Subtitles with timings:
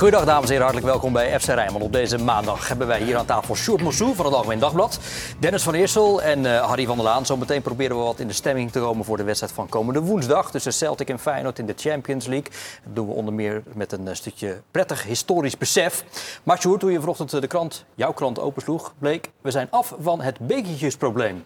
[0.00, 1.84] Goedendag dames en heren, hartelijk welkom bij FC Rijnmond.
[1.84, 4.98] Op deze maandag hebben wij hier aan tafel Sjoerd Mossou van het Algemeen Dagblad,
[5.38, 7.26] Dennis van Eersel en uh, Harry van der Laan.
[7.26, 10.50] Zometeen proberen we wat in de stemming te komen voor de wedstrijd van komende woensdag
[10.50, 12.50] tussen Celtic en Feyenoord in de Champions League.
[12.84, 16.04] Dat doen we onder meer met een uh, stukje prettig historisch besef.
[16.42, 20.20] Maar Sjoerd, toen je vanochtend de krant, jouw krant opensloeg, bleek we zijn af van
[20.20, 21.44] het bekertjesprobleem.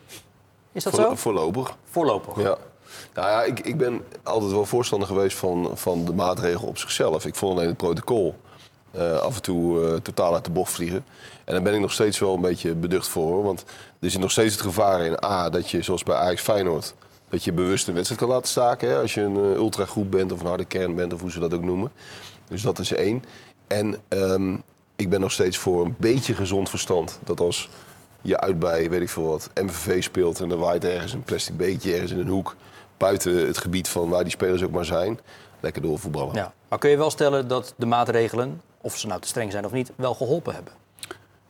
[0.72, 1.14] Is dat zo?
[1.14, 1.76] Voorlopig.
[1.90, 2.42] Voorlopig.
[2.42, 2.56] Ja.
[3.14, 7.26] Nou ja, ik, ik ben altijd wel voorstander geweest van, van de maatregel op zichzelf.
[7.26, 8.34] Ik vond alleen het protocol
[8.94, 11.04] eh, af en toe eh, totaal uit de bocht vliegen.
[11.44, 13.42] En daar ben ik nog steeds wel een beetje beducht voor.
[13.42, 13.64] Want
[14.00, 16.94] er zit nog steeds het gevaar in A, dat je zoals bij Ajax Feyenoord...
[17.28, 18.88] dat je bewust een wedstrijd kan laten staken.
[18.88, 21.40] Hè, als je een eh, ultragroep bent of een harde kern bent of hoe ze
[21.40, 21.92] dat ook noemen.
[22.48, 23.24] Dus dat is één.
[23.66, 24.56] En ehm,
[24.96, 27.18] ik ben nog steeds voor een beetje gezond verstand.
[27.24, 27.68] Dat als
[28.20, 31.56] je uit bij, weet ik veel wat, MVV speelt en er waait ergens een plastic
[31.56, 32.56] beetje ergens in een hoek
[32.96, 35.20] buiten het gebied van waar die spelers ook maar zijn,
[35.60, 36.34] lekker doorvoetballen.
[36.34, 36.52] Ja.
[36.68, 39.72] Maar kun je wel stellen dat de maatregelen, of ze nou te streng zijn of
[39.72, 40.72] niet, wel geholpen hebben?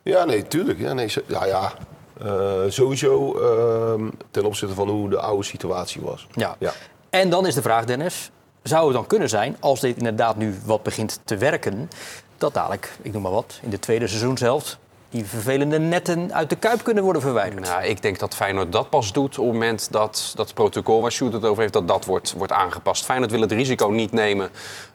[0.01, 0.79] Ja, nee, tuurlijk.
[0.79, 1.73] Ja, nee, ja, ja.
[2.21, 6.27] Eh, sowieso ehm, ten opzichte van hoe de oude situatie was.
[6.33, 6.55] Ja.
[6.59, 6.73] Ja.
[7.09, 8.31] En dan is de vraag, Dennis,
[8.63, 11.89] zou het dan kunnen zijn, als dit inderdaad nu wat begint te werken,
[12.37, 14.77] dat dadelijk, ik noem maar wat, in de tweede seizoenshelft
[15.15, 17.61] die vervelende netten uit de kuip kunnen worden verwijderd?
[17.61, 21.11] Nou, ik denk dat Feyenoord dat pas doet op het moment dat dat protocol waar
[21.11, 23.05] Sjoerd het over heeft, dat dat wordt, wordt aangepast.
[23.05, 24.49] Feyenoord wil het risico niet nemen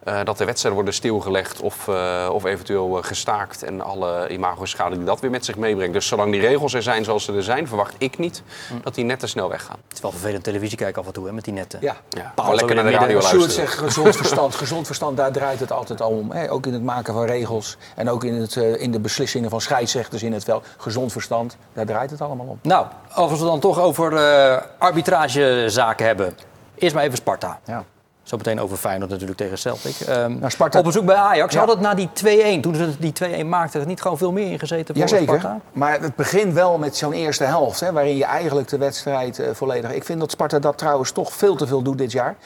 [0.05, 4.97] eh, dat de wedstrijden worden stilgelegd of, eh, of eventueel eh, gestaakt en alle imago-schade
[4.97, 5.93] die dat weer met zich meebrengt.
[5.93, 8.43] Dus zolang die regels er zijn zoals ze er zijn, verwacht ik niet
[8.83, 9.77] dat die netten snel weggaan.
[9.89, 11.79] Het is wel vervelend televisie kijken af en toe hè, met die netten.
[11.83, 11.97] Ja.
[12.09, 12.93] Ja, lekker naar de midden.
[12.93, 13.69] radio Sjoerd luisteren.
[13.69, 14.55] zegt gezond verstand.
[14.55, 16.31] Gezond verstand, daar draait het altijd al om.
[16.31, 16.51] Hè?
[16.51, 19.61] Ook in het maken van regels en ook in, het, eh, in de beslissingen van
[19.61, 20.67] scheidsrechters in het veld.
[20.77, 22.59] Gezond verstand, daar draait het allemaal om.
[22.63, 26.37] Nou, als we het dan toch over eh, arbitragezaken hebben.
[26.75, 27.59] Eerst maar even Sparta.
[27.65, 27.85] Ja.
[28.31, 30.01] Zometeen over Feyenoord natuurlijk tegen Celtic.
[30.01, 31.55] Ehm, Nou, Sparta- Op bezoek bij Ajax.
[31.55, 31.61] Ja.
[31.61, 34.51] Had het na die 2-1, toen ze die 2-1 maakten, er niet gewoon veel meer
[34.51, 35.61] ingezeten voor Jazeker, Sparta?
[35.73, 37.81] maar het begint wel met zo'n eerste helft...
[37.81, 39.93] Hè, waarin je eigenlijk de wedstrijd eh, volledig...
[39.93, 42.37] Ik vind dat Sparta dat trouwens toch veel te veel doet dit jaar.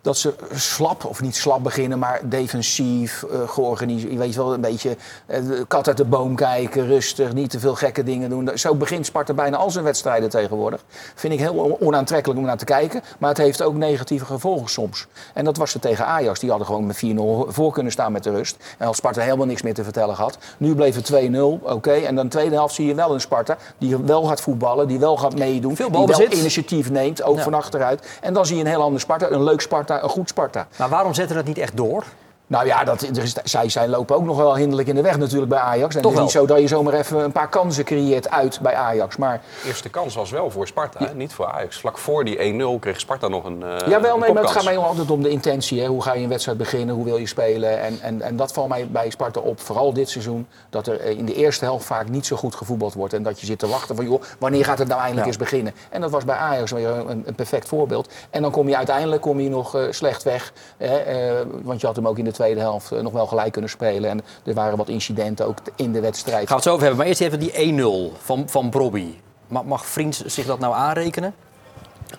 [0.00, 4.12] Dat ze slap, of niet slap beginnen, maar defensief, eh, georganiseerd.
[4.12, 4.96] Je weet wel, een beetje
[5.26, 8.50] eh, kat uit de boom kijken, rustig, niet te veel gekke dingen doen.
[8.54, 10.84] Zo begint Sparta bijna al zijn wedstrijden tegenwoordig.
[11.14, 13.02] Vind ik heel on- onaantrekkelijk om naar te kijken.
[13.18, 15.06] Maar het heeft ook negatieve gevolgen soms.
[15.34, 16.40] En dat was het tegen Ajax.
[16.40, 18.56] Die hadden gewoon met 4-0 voor kunnen staan met de rust.
[18.78, 20.38] En als Sparta helemaal niks meer te vertellen had.
[20.58, 21.92] Nu bleef het 2-0, oké.
[21.92, 24.98] En dan de tweede helft zie je wel een Sparta die wel gaat voetballen, die
[24.98, 25.76] wel gaat meedoen.
[25.76, 27.42] Veel die wel initiatief neemt, ook Ja.
[27.42, 28.06] van achteruit.
[28.20, 30.66] En dan zie je een heel ander Sparta, een leuk Sparta, een goed Sparta.
[30.78, 32.04] Maar waarom zetten dat niet echt door?
[32.48, 35.18] Nou ja, dat, er is, zij, zij lopen ook nog wel hinderlijk in de weg
[35.18, 35.94] natuurlijk bij Ajax.
[35.94, 36.42] En Toch het is niet wel.
[36.46, 39.16] zo dat je zomaar even een paar kansen creëert uit bij Ajax.
[39.16, 41.78] Maar De eerste kans was wel voor Sparta, niet voor Ajax.
[41.80, 42.36] Vlak voor die
[42.76, 43.62] 1-0 kreeg Sparta nog een.
[43.62, 45.80] eh, Jawel, een nee, maar het gaat mij altijd om de intentie.
[45.80, 45.86] Hè.
[45.86, 46.94] Hoe ga je een wedstrijd beginnen?
[46.94, 47.80] Hoe wil je spelen?
[47.80, 50.46] En, en, en dat valt mij bij Sparta op, vooral dit seizoen.
[50.70, 53.12] Dat er eh, in de eerste helft vaak niet zo goed gevoetbald wordt.
[53.14, 55.32] En dat je zit te wachten van, joh, wanneer gaat het nou eindelijk Ja.
[55.32, 55.74] eens beginnen?
[55.90, 58.12] En dat was bij Ajax weer een, een perfect voorbeeld.
[58.30, 60.52] En dan kom je uiteindelijk kom je nog eh, slecht weg.
[60.76, 63.52] Hè, eh, want je had hem ook in de tweede helft eh, nog wel gelijk
[63.52, 64.10] kunnen spelen.
[64.10, 66.38] En er waren wat incidenten ook in de wedstrijd.
[66.38, 66.98] Gaan we het zo over hebben.
[66.98, 69.14] Maar eerst even die 1-0 van, van Brobby.
[69.48, 71.34] Mag, mag Vriends zich dat nou aanrekenen?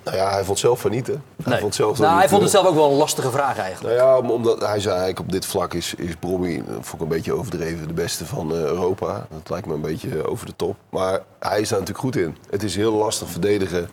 [0.03, 1.13] Nou ja, hij vond zelf van niet, hè?
[1.44, 3.97] Hij vond zelf nou, hij vond het eh, zelf ook wel een lastige vraag eigenlijk.
[3.97, 6.94] Nou ja, om- omdat hij zei eigenlijk op dit vlak is, is Brobby, dat vond
[6.94, 9.27] ik een beetje overdreven, de beste van eh, Europa.
[9.29, 10.75] Dat lijkt me een beetje over de top.
[10.89, 12.38] Maar hij is daar natuurlijk goed in.
[12.50, 13.89] Het is heel lastig verdedigen,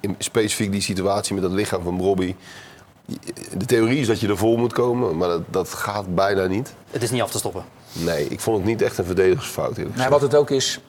[0.00, 2.34] in specifiek die situatie met het lichaam van Brobby.
[3.56, 6.74] De theorie is dat je er vol moet komen, maar dat, dat gaat bijna niet.
[6.90, 7.64] Het is niet af te stoppen.
[7.92, 9.76] Nee, ik vond het niet echt een verdedigersfout.
[9.76, 10.80] eerlijk Nou, wat het ook is.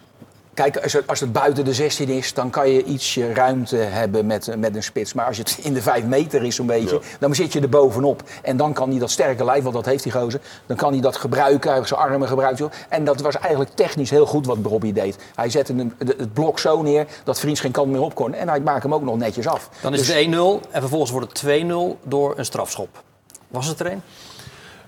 [0.54, 4.26] Kijk, als het, als het buiten de 16 is, dan kan je ietsje ruimte hebben
[4.26, 5.14] met, met een spits.
[5.14, 7.02] Maar als het in de 5 meter is, zo'n beetje, Ja.
[7.20, 8.24] dan zit je er bovenop.
[8.42, 11.02] En dan kan hij dat sterke lijf, want dat heeft die gozer, dan kan hij
[11.02, 12.72] dat gebruiken, hij zijn armen gebruiken.
[12.90, 15.18] En dat was eigenlijk technisch heel goed wat Bobby deed.
[15.36, 18.34] Hij zette hem, het blok zo neer dat Vriends geen kant meer op kon.
[18.34, 19.70] En hij maakte hem ook nog netjes af.
[19.82, 23.04] Dan is Dus- het 1-0 en vervolgens wordt het 2-0 door een strafschop.
[23.48, 24.02] Was het er een?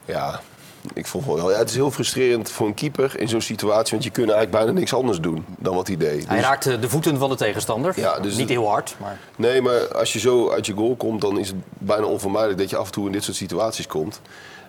[0.06, 0.40] Ja,
[0.94, 1.51] ik vond wel.
[1.51, 4.63] Ja, het is heel frustrerend voor een keeper in zo'n situatie, want je kunt eigenlijk
[4.63, 6.28] bijna niks anders doen dan wat hij deed.
[6.28, 7.94] Hij Dus- raakte de voeten van de tegenstander.
[7.95, 9.19] Ja, dus- niet heel hard, maar...
[9.36, 12.69] Nee, maar als je zo uit je goal komt, dan is het bijna onvermijdelijk dat
[12.69, 14.22] je af en toe in dit soort situaties komt.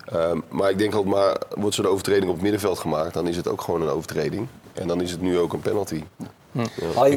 [0.07, 3.37] Ehm, maar ik denk altijd maar, wordt zo'n overtreding op het middenveld gemaakt, dan is
[3.37, 4.47] het ook gewoon een overtreding.
[4.73, 5.95] En dan is het nu ook een penalty.
[6.53, 6.63] Ik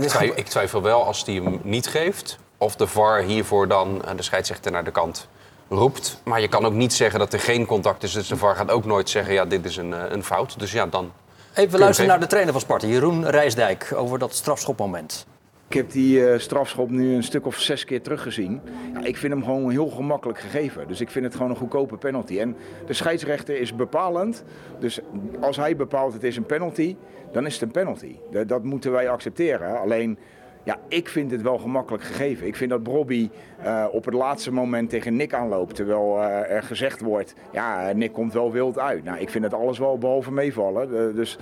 [0.02, 2.38] dit- twijfel, ik twijfel wel als hij hem niet geeft.
[2.58, 5.28] of de VAR hiervoor dan eh, de scheidsrechter naar de kant
[5.70, 6.22] roept.
[6.24, 8.14] Maar je kan ook niet zeggen dat er geen contact is.
[8.14, 10.60] Dus de VAR gaat ook nooit zeggen, ja, dit is een, eh, een fout.
[10.60, 11.12] Dus ja, dan...
[11.54, 15.26] Even luisteren naar de trainer van Sparta, Jeroen Rijsdijk, over dat strafschopmoment.
[15.68, 18.62] Ik heb die eh, strafschop nu een stuk of zes keer teruggezien.
[18.94, 20.88] Ja, ik vind hem gewoon heel gemakkelijk gegeven.
[20.88, 22.40] Dus ik vind het gewoon een goedkope penalty.
[22.40, 24.44] En de scheidsrechter is bepalend.
[24.80, 25.00] Dus
[25.42, 26.96] als hij bepaalt het is een penalty,
[27.32, 28.16] dan is het een penalty.
[28.32, 29.80] Dat, dat moeten wij accepteren.
[29.80, 30.18] Alleen,
[30.66, 32.48] ja, ik vind het wel gemakkelijk gegeven.
[32.48, 33.30] Ik vind dat Bobby
[33.64, 35.76] eh, op het laatste moment tegen Nick aanloopt.
[35.76, 39.04] Terwijl eh, er gezegd wordt, ja, Nick komt wel wild uit.
[39.04, 40.98] Nou, ik vind het alles wel behalve meevallen.
[40.98, 41.38] Eh, dus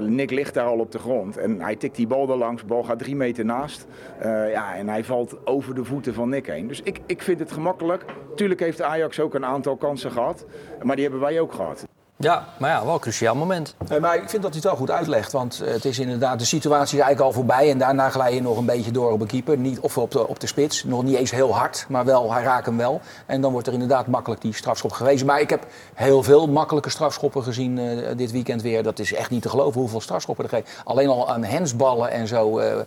[0.00, 1.36] Nick ligt daar al op de grond.
[1.36, 2.64] En hij tikt die bal er langs.
[2.64, 3.86] Bal gaat drie meter naast.
[4.22, 6.68] Ja, en hij valt over de voeten van Nick heen.
[6.68, 8.04] Dus ik, ik vind het gemakkelijk.
[8.34, 10.46] Tuurlijk heeft Ajax ook een aantal kansen gehad.
[10.82, 11.86] Maar die hebben wij ook gehad.
[12.22, 13.74] Ja, maar ja, wel een cruciaal moment.
[13.88, 15.32] Nee, maar ik vind dat hij het wel goed uitlegt.
[15.32, 17.70] Want eh, het is inderdaad, de situatie is eigenlijk al voorbij.
[17.70, 19.56] En daarna glij je nog een beetje door op een keeper.
[19.58, 20.84] Niet, of op de, op de spits.
[20.84, 23.00] Nog niet eens heel hard, maar wel, hij raakt hem wel.
[23.26, 25.26] En dan wordt er inderdaad makkelijk die strafschop gewezen.
[25.26, 28.82] Maar ik heb heel veel makkelijke strafschoppen gezien eh, dit weekend weer.
[28.82, 30.68] Dat is echt niet te geloven hoeveel strafschoppen er geven.
[30.84, 32.58] Alleen al aan hensballen en zo.
[32.58, 32.78] eh, eh,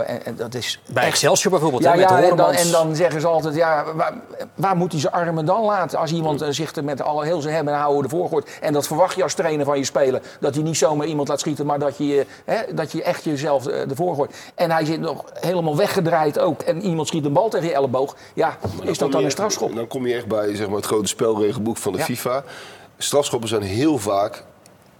[0.00, 2.70] en, en dat is Bij Excelsior bijvoorbeeld, ja, hè, met de ja, en dan, en
[2.70, 4.12] dan zeggen ze altijd, ja, waar,
[4.54, 5.98] waar moet hij zijn armen dan laten?
[5.98, 8.58] Als iemand eh, zich er met al heel zijn hebben en houden ervoor gooit.
[8.60, 10.22] En dat verwacht je als trainer van je speler.
[10.40, 13.24] Dat hij niet zomaar iemand laat schieten, maar dat je, eh, hè, dat je echt
[13.24, 14.34] jezelf eh, ervoor gooit.
[14.54, 16.60] En hij zit nog helemaal weggedraaid ook.
[16.62, 18.16] En iemand schiet een bal tegen je elleboog.
[18.34, 19.74] Ja, is dat dan een strafschop?
[19.74, 22.04] Dan kom je echt bij zeg maar, het grote spelregelboek van de Ja.
[22.04, 22.44] FIFA.
[22.98, 24.44] Strafschoppen zijn heel vaak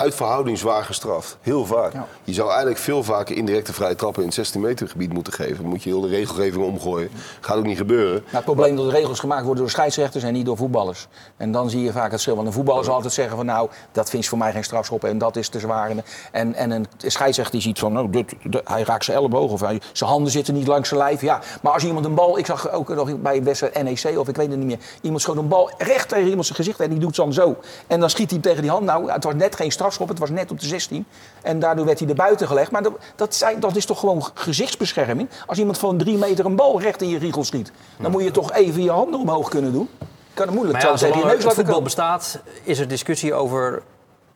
[0.02, 1.36] uit verhouding zwaar gestraft.
[1.40, 1.92] Heel vaak.
[1.92, 2.06] Ja.
[2.24, 5.56] Je zou eigenlijk veel vaker indirecte vrije trappen in het 16 meter gebied moeten geven.
[5.56, 7.10] Dan moet je heel de regelgeving omgooien.
[7.40, 8.12] Gaat ook niet gebeuren.
[8.22, 11.06] Nou, het probleem dat de regels gemaakt worden door scheidsrechters en niet door voetballers.
[11.36, 12.34] En dan zie je vaak het verschil.
[12.34, 15.18] Want een voetballer zal altijd zeggen van nou, dat is voor mij geen strafschop en
[15.18, 15.90] dat is te zwaar.
[16.32, 19.60] En, en een scheidsrechter die ziet van nou, dit, dit- hij raakt zijn elleboog of
[19.60, 21.20] hij, zijn handen zitten niet langs zijn lijf.
[21.20, 24.36] Ja, maar als iemand een bal, ik zag ook nog bij wedstrijd NEC of ik
[24.36, 24.78] weet het niet meer.
[25.00, 27.56] Iemand schoot een bal recht tegen iemand zijn gezicht en die doet dan zo.
[27.86, 28.84] En dan schiet hij hem tegen die hand.
[28.84, 31.06] Nou, het was net geen strafschop, het was net op de 16.
[31.42, 32.70] En daardoor werd hij er buiten gelegd.
[32.70, 35.28] Maar dat, dat, zijn, dat is toch gewoon gezichtsbescherming.
[35.46, 38.30] Als iemand van drie meter een bal recht in je riegel schiet, dan moet je
[38.30, 39.88] toch even je handen omhoog kunnen doen.
[40.34, 43.82] Kan het moeilijk Maar ja, je zolang neus het voetbal bestaat, is er discussie over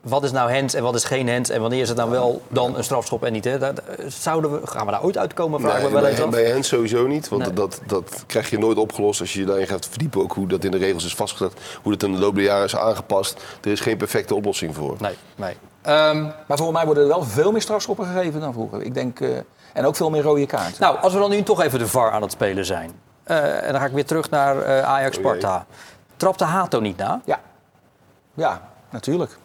[0.08, 1.50] wat is nou hands en wat is geen hands.
[1.50, 3.44] En wanneer is het nou wel dan een strafschop en niet.
[3.44, 3.58] Hè?
[3.58, 5.60] Daar- daar- Zouden we, gaan we daar ooit uitkomen?
[5.60, 7.28] Vragen Nee, we wel bij, eens bij sowieso niet.
[7.28, 7.52] Want Nee.
[7.52, 10.20] dat, dat krijg je nooit opgelost als je je daarin gaat verdiepen.
[10.22, 11.52] Ook hoe dat in de regels is vastgezet.
[11.82, 13.42] Hoe dat in de loop der jaren is aangepast.
[13.64, 14.96] Er is geen perfecte oplossing voor.
[14.98, 15.56] Nee, nee.
[15.82, 18.82] Ehm, Maar volgens mij worden er wel veel meer strafschoppen gegeven dan vroeger.
[18.82, 19.28] Ik denk, eh,
[19.72, 20.80] en ook veel meer rode kaarten.
[20.80, 22.90] nou, als we dan nu toch even de VAR aan het spelen zijn.
[23.24, 25.66] Eh, en dan ga ik weer terug naar eh, Ajax-Sparta.
[26.16, 27.20] Trapte Hato niet na?
[27.24, 27.40] Ja,
[28.34, 29.36] ja natuurlijk.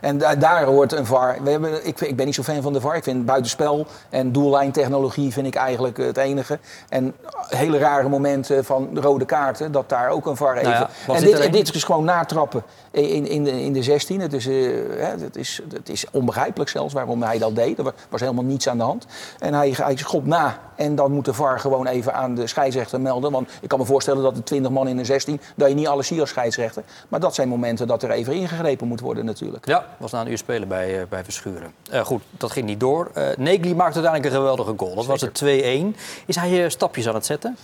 [0.00, 1.36] En da- daar hoort een VAR.
[1.42, 2.96] We hebben, ik, ik ben niet zo fan van de VAR.
[2.96, 6.58] Ik vind buitenspel en doellijntechnologie vind ik eigenlijk het enige.
[6.88, 7.14] En
[7.48, 10.70] hele rare momenten van rode kaarten, dat daar ook een VAR even...
[10.70, 13.82] Nou ja, wat en dit, en dit is gewoon natrappen in, in, de, in de
[13.82, 14.20] 16.
[14.20, 14.54] Het is, eh,
[15.20, 17.78] het, is, het is onbegrijpelijk zelfs waarom hij dat deed.
[17.78, 19.06] Er wa- was helemaal niets aan de hand.
[19.38, 20.58] En hij, hij schopt na.
[20.76, 23.30] En dan moet de VAR gewoon even aan de scheidsrechter melden.
[23.32, 25.40] Want ik kan me voorstellen dat er 20 man in een 16...
[25.54, 26.82] dat je niet alles ziet als scheidsrechter.
[27.08, 29.66] Maar dat zijn momenten dat er even ingegrepen moet worden natuurlijk.
[29.66, 31.72] Ja, was na een uur spelen bij, eh, bij Verschuren.
[31.90, 33.10] Eh, goed, dat ging niet door.
[33.14, 34.94] Eh Negli maakte uiteindelijk een geweldige goal.
[34.94, 35.96] Dat was het 2-1.
[36.26, 37.56] Is hij stapjes aan het zetten?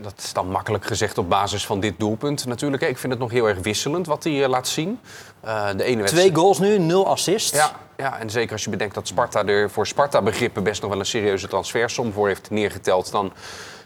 [0.00, 2.82] Dat is dan makkelijk gezegd op basis van dit doelpunt natuurlijk.
[2.82, 5.00] Ik vind het nog heel erg wisselend wat hij laat zien.
[5.40, 6.10] De ene wedstrijd...
[6.10, 7.50] Twee goals nu, nul assists.
[7.50, 10.98] Ja, ja, en zeker als je bedenkt dat Sparta er voor Sparta-begrippen best nog wel
[10.98, 13.32] een serieuze transfersom voor heeft neergeteld, dan,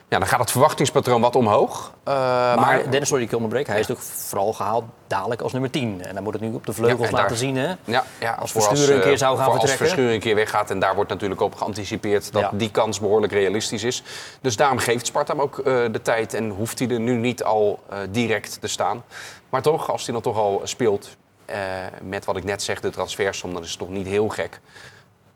[0.09, 1.93] ja, dan gaat het verwachtingspatroon wat omhoog.
[2.05, 2.15] Eh,
[2.57, 3.67] Maar, Dennis, sorry, ik onderbreek.
[3.67, 6.05] Hij is natuurlijk vooral gehaald dadelijk als nummer 10.
[6.05, 7.57] En dan moet het nu op de vleugels Ja, laten daar- zien.
[7.57, 7.75] Hè?
[7.85, 9.73] Ja, ja Als Verschuren een eh, keer zou gaan Als.
[9.73, 13.83] Verschuren een keer weggaat en daar wordt natuurlijk op geanticipeerd dat die kans behoorlijk realistisch
[13.83, 14.03] is.
[14.41, 17.45] Dus daarom geeft Sparta hem ook eh, de tijd en hoeft hij er nu niet
[17.45, 19.03] al eh, direct te staan.
[19.49, 21.09] Maar toch, als hij dan toch al speelt
[21.45, 21.57] eh,
[22.03, 24.61] met wat ik net zeg, de transfersom, dan is het toch niet heel gek.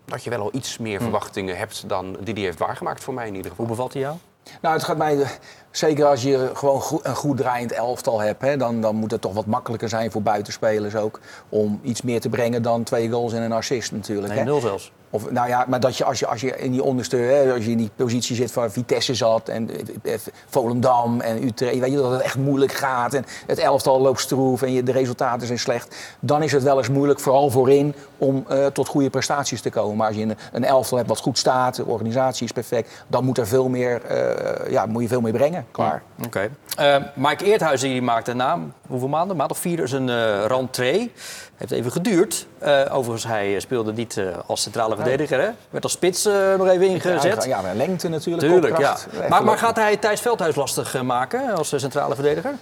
[0.04, 1.02] Dat je wel al iets meer Hm.
[1.02, 3.66] verwachtingen hebt dan die hij heeft waargemaakt voor mij in ieder geval.
[3.66, 4.16] Hoe bevalt hij jou?
[4.60, 5.30] Nou, het gaat mij, eh,
[5.72, 9.34] zeker als je gewoon een goed draaiend elftal hebt, hè, dan, dan moet het toch
[9.34, 11.20] wat makkelijker zijn voor buitenspelers ook.
[11.48, 14.34] Om iets meer te brengen dan twee goals en een assist natuurlijk.
[14.34, 14.92] Nee, nul zelfs.
[15.14, 17.64] Of, nou ja, maar dat je als je, als je in die onderste, hè, als
[17.64, 21.90] je in die positie zit waar Vitesse zat en eh, eh, Volendam en Utrecht, weet
[21.90, 25.46] je dat het echt moeilijk gaat en het elftal loopt stroef en je, de resultaten
[25.46, 29.60] zijn slecht, dan is het wel eens moeilijk, vooral voorin, om eh, tot goede prestaties
[29.60, 29.96] te komen.
[29.96, 33.24] Maar als je een, een elftal hebt wat goed staat, de organisatie is perfect, dan
[33.24, 35.61] moet er veel meer, eh, ja, moet je veel meer brengen.
[35.62, 35.72] Dingen.
[35.72, 36.02] Klaar.
[36.24, 36.50] Oké.
[36.76, 39.30] Eh, Mike Eerthuizen die maakte na hoeveel maanden?
[39.30, 41.12] Een maand of vier dus een eh rentree.
[41.56, 42.46] Heeft even geduurd.
[42.58, 45.40] Eh, overigens, hij speelde niet eh, als centrale verdediger.
[45.40, 45.50] Hè?
[45.70, 47.44] Werd als spits eh, nog even ingezet.
[47.44, 48.52] Ja, maar lengte natuurlijk.
[48.52, 48.96] Tuurlijk, ja.
[49.28, 52.54] Maar, maar gaat hij Thijs Veldhuis lastig maken als centrale verdediger?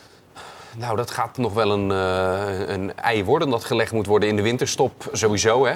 [0.77, 4.37] Nou, dat gaat nog wel een, eh, een ei worden dat gelegd moet worden in
[4.37, 5.67] de winterstop sowieso.
[5.67, 5.75] Hè.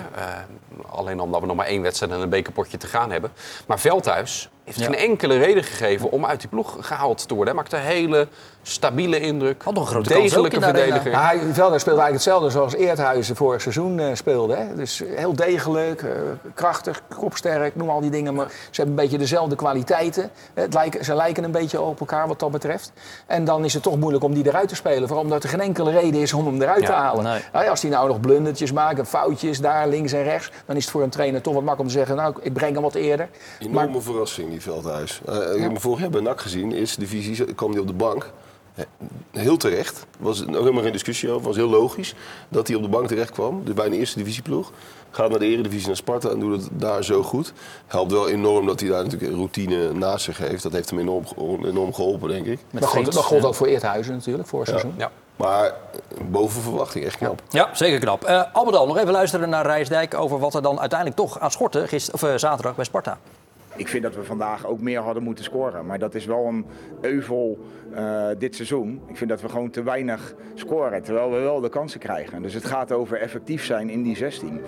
[0.90, 3.32] Alleen omdat we nog maar één wedstrijd en een bekerpotje te gaan hebben.
[3.66, 4.84] Maar Veldhuis heeft Ja.
[4.84, 7.54] geen enkele reden gegeven om uit die ploeg gehaald te worden.
[7.54, 8.28] Hij maakte een hele
[8.62, 9.62] stabiele indruk.
[9.62, 10.84] Had nog een grote kans ook degelijke in de arena.
[10.84, 11.10] verdediger.
[11.10, 14.56] Ja, hij, Velder speelde eigenlijk hetzelfde zoals Eerthuizen vorig seizoen eh, speelde.
[14.56, 14.74] Hè?
[14.74, 16.10] Dus heel degelijk, eh,
[16.54, 18.34] krachtig, kopsterk, noem al die dingen.
[18.34, 20.30] Maar ze hebben een beetje dezelfde kwaliteiten.
[20.54, 22.92] Het lijken, ze lijken een beetje op elkaar wat dat betreft.
[23.26, 25.06] En dan is het toch moeilijk om die eruit te spelen.
[25.08, 27.24] Vooral omdat er geen enkele reden is om hem eruit te halen.
[27.24, 27.42] nee.
[27.52, 30.50] Nou ja, als hij nou nog blundertjes maakt, en foutjes daar links en rechts...
[30.66, 32.16] dan is het voor een trainer toch wat makkelijk om te zeggen...
[32.16, 33.28] nou, ik breng hem wat eerder.
[33.58, 35.20] Enorme verrassing, die Veldhuis.
[35.26, 36.72] Eh, ik heb hem vorig jaar bij NAC gezien.
[36.72, 38.30] Eerste divisie kwam hij op de bank.
[38.74, 38.84] Eh,
[39.30, 40.06] Heel terecht.
[40.18, 41.46] Was ook helemaal geen discussie over.
[41.46, 42.14] Was heel logisch
[42.48, 43.64] dat hij op de bank terecht kwam.
[43.64, 44.72] Dus bij een eerste divisieploeg.
[45.10, 47.52] Gaat naar de eredivisie naar Sparta en doet het daar zo goed.
[47.86, 50.62] Helpt wel enorm dat hij daar natuurlijk een routine naast zich heeft.
[50.62, 51.24] Dat heeft hem enorm,
[51.64, 52.58] enorm geholpen, denk ik.
[52.70, 54.94] Met Dat gold, dat ook voor Eerthuizen natuurlijk, vorig seizoen.
[54.96, 55.10] Ja.
[55.36, 55.72] Maar
[56.22, 57.40] boven verwachting, echt knap.
[57.48, 58.24] Ja, zeker knap.
[58.52, 62.14] Al, nog even luisteren naar Rijsdijk over wat er dan uiteindelijk toch aan schortte gister,
[62.14, 63.18] of, eh, zaterdag bij Sparta.
[63.76, 65.86] Ik vind dat we vandaag ook meer hadden moeten scoren.
[65.86, 66.66] Maar dat is wel een
[67.00, 67.58] euvel
[67.94, 69.00] eh, dit seizoen.
[69.06, 71.02] Ik vind dat we gewoon te weinig scoren.
[71.02, 72.42] Terwijl we wel de kansen krijgen.
[72.42, 74.60] Dus het gaat over effectief zijn in die 16.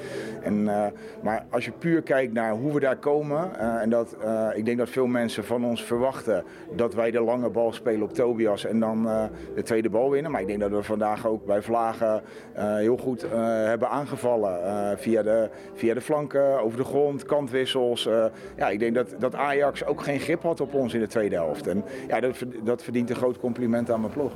[0.42, 0.86] En, eh,
[1.22, 3.58] maar als je puur kijkt naar hoe we daar komen.
[3.58, 4.16] eh, en dat,
[4.54, 6.44] ik denk dat veel mensen van ons verwachten
[6.76, 8.64] dat wij de lange bal spelen op Tobias.
[8.64, 9.02] En dan
[9.54, 10.30] de tweede bal winnen.
[10.30, 12.22] Maar ik denk dat we vandaag ook bij Vlagen
[12.54, 14.98] heel goed hebben aangevallen.
[14.98, 18.08] via, de, via de flanken, over de grond, kantwissels.
[18.56, 21.34] ja, ik denk dat, dat Ajax ook geen grip had op ons in de tweede
[21.34, 21.66] helft.
[21.66, 24.32] En ja, dat, dat verdient een groot compliment aan mijn ploeg.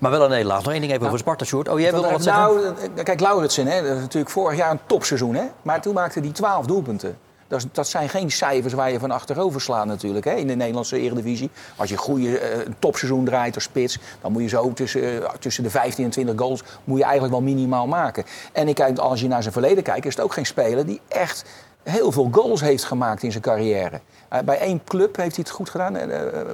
[0.00, 0.62] Maar wel een nederlaag.
[0.62, 1.68] Nog één ding even over Sparta, Sjoerd.
[1.68, 2.42] Oh, jij wilde wat zeggen?
[2.42, 2.66] Nou,
[2.96, 5.34] eh, kijk, Lauritsen, hè, dat is natuurlijk vorig jaar een topseizoen.
[5.34, 5.44] Hè?
[5.62, 7.18] Maar toen maakte hij 12 doelpunten.
[7.48, 10.54] Dat, is- dat zijn geen cijfers waar je van achterover slaat natuurlijk hè, in de
[10.54, 11.50] Nederlandse Eredivisie.
[11.76, 15.22] Als je een goede eh, een topseizoen draait als spits, dan moet je zo tussen,
[15.22, 18.24] eh, tussen de 15 en 20 goals moet je eigenlijk wel minimaal maken.
[18.52, 21.00] En ik kijk, als je naar zijn verleden kijkt, is het ook geen speler die
[21.08, 21.44] echt
[21.90, 24.00] heel veel goals heeft gemaakt in zijn carrière.
[24.28, 25.96] Eh, bij één club heeft hij het goed gedaan.
[25.96, 26.46] eh, eh,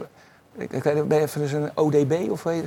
[0.57, 2.65] ik, weet even een ODB of weet-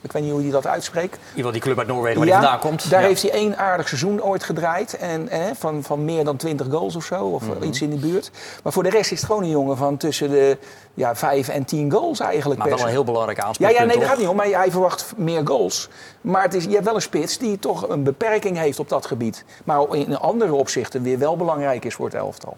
[0.00, 1.18] ik weet niet hoe hij dat uitspreekt.
[1.34, 2.90] Iemand die club uit Noorwegen waar hij vandaan komt.
[2.90, 3.06] Daar Ja.
[3.06, 4.96] heeft hij één aardig seizoen ooit gedraaid.
[4.96, 7.24] En, van, van meer dan 20 goals of zo.
[7.24, 7.62] Of Mhm.
[7.62, 8.30] iets in de buurt.
[8.62, 10.58] Maar voor de rest is het gewoon een jongen van tussen de
[10.94, 12.60] ja, 5 en 10 goals eigenlijk.
[12.60, 14.36] Maar wel een heel belangrijk ja, aanspreekpunt, ja, nee, dat gaat niet om.
[14.36, 15.88] Maar hij verwacht meer goals.
[16.20, 19.06] Maar het is, je hebt wel een spits die toch een beperking heeft op dat
[19.06, 19.44] gebied.
[19.64, 22.56] Maar in andere opzichten weer wel belangrijk is voor het elftal.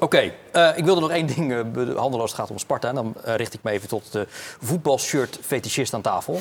[0.00, 2.88] Oké, eh, ik wilde nog één ding eh, behandelen als het gaat om Sparta.
[2.88, 4.26] En dan eh, richt ik me even tot de
[4.60, 6.40] voetbalshirt-fetischist aan tafel.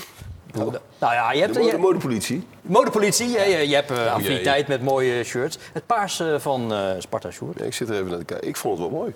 [0.51, 1.53] Bedoel, de- Nou ja, je hebt...
[1.53, 2.47] De, mode- je- modepolitie.
[2.61, 5.57] modepolitie, je, je, je hebt affiniteit met mooie shirts.
[5.73, 7.59] Het paars van Sparta, Sjoerd.
[7.59, 8.47] Ja, ik zit er even naar te kijken.
[8.47, 9.13] Ik vond het wel mooi.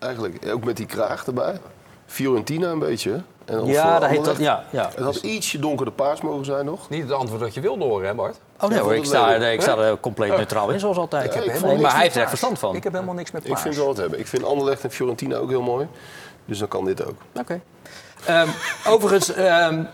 [0.00, 0.48] Eigenlijk.
[0.52, 1.60] Ook met die kraag erbij.
[2.06, 3.22] Fiorentina een beetje.
[3.44, 4.36] En Ja, dat heet dat.
[4.38, 4.88] Ja, ja.
[4.94, 6.88] Het had ietsje donkerder paars mogen zijn nog.
[6.88, 8.36] Niet het antwoord dat je wilde horen, hè Bart?
[8.60, 11.24] Oh nee hoor, ik het sta, ik sta er compleet neutraal in, zoals altijd.
[11.24, 12.52] Ik heb Nee, helemaal maar niks hij heeft er met echt paars.
[12.52, 12.74] verstand van.
[12.76, 13.62] Ik heb helemaal niks met Ik paars.
[13.62, 14.18] vind wel wat hebben.
[14.18, 15.86] Ik vind Anderlecht en Fiorentina ook heel mooi.
[16.44, 17.16] Dus dan kan dit ook.
[17.38, 17.60] Oké.
[18.26, 18.48] Ehm,
[18.86, 19.84] overigens, ehm,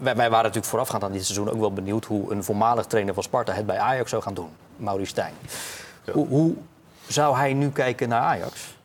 [0.00, 3.22] wij waren natuurlijk voorafgaand aan dit seizoen ook wel benieuwd hoe een voormalig trainer van
[3.22, 5.34] Sparta het bij Ajax zou gaan doen, Maurice Stijn.
[6.12, 6.54] Hoe, hoe
[7.06, 8.78] zou hij nu kijken naar Ajax?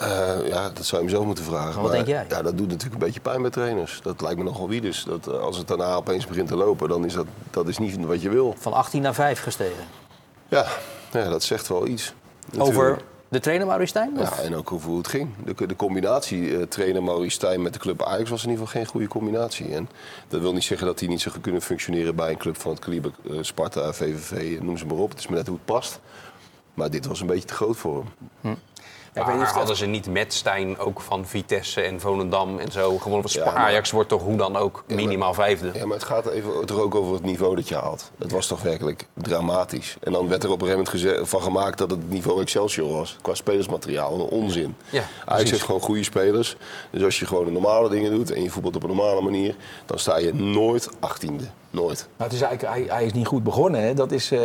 [0.00, 1.82] Eh, ja, dat zou je hem zelf moeten vragen.
[1.82, 2.26] wat denk jij?
[2.28, 4.00] Ja, dat doet natuurlijk een beetje pijn bij trainers.
[4.02, 5.04] Dat lijkt me nogal wie dus.
[5.04, 8.04] Dat, eh, als het daarna opeens begint te lopen, dan is dat, dat is niet
[8.04, 8.54] wat je wil.
[8.58, 9.84] Van 18 naar 5 gestegen.
[10.48, 10.66] Ja,
[11.12, 12.14] ja dat zegt wel iets.
[12.58, 14.12] Over de trainer Maurice Stijn?
[14.16, 15.28] Ja, en ook over hoe het ging.
[15.44, 18.80] De, de combinatie eh, trainer Maurice Stijn met de club Ajax was in ieder geval
[18.80, 19.74] geen goede combinatie.
[19.74, 19.88] En
[20.28, 22.80] dat wil niet zeggen dat hij niet zou kunnen functioneren bij een club van het
[22.80, 25.10] kaliber Sparta, VVV, noem ze maar op.
[25.10, 26.00] Het is maar net hoe het past.
[26.74, 28.04] Maar dit was een beetje te groot voor
[28.40, 28.56] hem.
[29.14, 33.20] Ja, maar hadden ze niet met Stijn ook van Vitesse en Volendam en zo gewonnen?
[33.20, 35.70] Want Ja, maar- Ajax wordt toch hoe dan ook minimaal vijfde?
[35.74, 38.10] Ja, maar het gaat even, toch ook over het niveau dat je haalt.
[38.18, 39.96] Het was toch werkelijk dramatisch.
[40.02, 43.16] En dan werd er op een gegeven moment van gemaakt dat het niveau Excelsior was.
[43.22, 44.76] Qua spelersmateriaal, een onzin.
[44.90, 45.50] Ja, Ajax precies.
[45.50, 46.56] heeft gewoon goede spelers.
[46.90, 49.54] Dus als je gewoon de normale dingen doet en je voetbalt op een normale manier...
[49.86, 51.44] dan sta je nooit achttiende.
[51.72, 52.08] Nooit.
[52.16, 53.80] Het is eigenlijk, hij, hij is niet goed begonnen.
[53.82, 53.94] Hè.
[53.94, 54.40] Dat is, eh,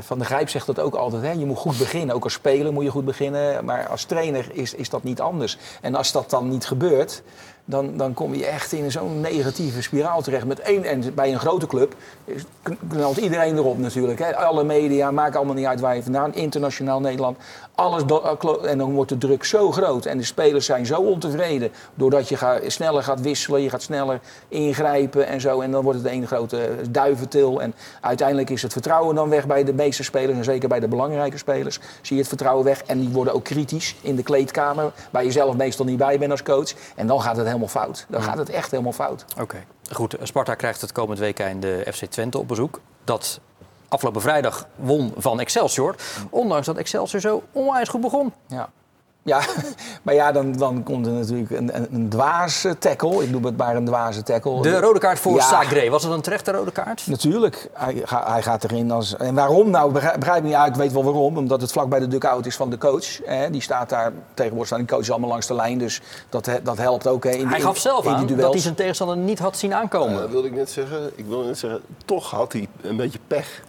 [0.00, 1.22] Van der Grijp zegt dat ook altijd.
[1.22, 1.30] Hè.
[1.30, 2.14] Je moet goed beginnen.
[2.14, 3.64] Ook als speler moet je goed beginnen.
[3.64, 5.58] Maar als trainer is, is dat niet anders.
[5.80, 7.22] En als dat dan niet gebeurt,
[7.64, 10.46] dan, dan kom je echt in zo'n negatieve spiraal terecht.
[10.46, 11.94] Met één, en bij een grote club
[12.88, 14.18] knalt iedereen erop natuurlijk.
[14.18, 14.36] Hè.
[14.36, 16.34] Alle media, maakt allemaal niet uit waar je vandaan.
[16.34, 17.36] Internationaal Nederland.
[17.74, 20.06] Alles, eh, en dan wordt de druk zo groot.
[20.06, 21.70] En de spelers zijn zo ontevreden.
[21.94, 25.60] Doordat je sneller gaat wisselen, je gaat sneller ingrijpen en zo.
[25.60, 27.62] En dan wordt het een grote duiventil.
[27.62, 30.38] En uiteindelijk is het vertrouwen dan weg bij de meeste spelers.
[30.38, 32.82] En zeker bij de belangrijke spelers zie je het vertrouwen weg.
[32.82, 34.92] En die worden ook kritisch in de kleedkamer.
[35.10, 36.72] Waar je zelf meestal niet bij bent als coach.
[36.96, 38.06] En dan gaat het helemaal fout.
[38.08, 39.24] Dan gaat het echt helemaal fout.
[39.40, 40.16] Oké, goed.
[40.22, 42.80] Sparta krijgt het komend weekend de FC Twente op bezoek.
[43.04, 43.40] Dat
[43.88, 45.94] afgelopen vrijdag won van Excelsior.
[46.30, 48.32] Ondanks dat Excelsior zo onwijs goed begon.
[48.46, 48.68] Ja.
[49.22, 49.40] Ja,
[50.02, 53.22] maar ja, dan, dan komt er natuurlijk een, een, een dwaze tackle.
[53.22, 54.62] Ik noem het maar een dwaze tackle.
[54.62, 55.40] De rode kaart voor Ja.
[55.40, 55.90] Sagre.
[55.90, 57.06] Was het een terechte rode kaart?
[57.06, 59.16] Natuurlijk, hij, ga- hij gaat erin als...
[59.16, 59.92] En waarom nou?
[59.92, 60.68] Begrijp, ik niet uit.
[60.72, 61.36] Ik weet wel waarom.
[61.36, 63.18] Omdat het vlak bij de dugout is van de coach.
[63.24, 63.50] Hè.
[63.50, 65.78] Die staat daar, tegenwoordig staan die coaches allemaal langs de lijn.
[65.78, 68.52] Dus dat, dat helpt ook hè, in, Hij in- gaf zelf in aan die dat
[68.52, 70.20] hij zijn tegenstander niet had zien aankomen.
[70.20, 71.10] Dat wilde ik net zeggen.
[71.14, 73.62] Ik wilde net zeggen, toch had hij een beetje pech.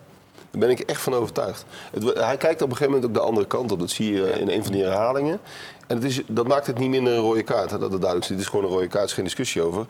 [0.52, 1.66] Daar ben ik echt van overtuigd.
[1.92, 3.80] Het, hij kijkt op een gegeven moment ook de andere kant op.
[3.80, 5.40] Dat zie je in een van die herhalingen.
[5.88, 7.72] En het is, dat maakt het niet minder een rode kaart.
[7.72, 8.30] Hè, dat het duidelijk is.
[8.30, 9.86] Het is gewoon een rode kaart, er is geen discussie over.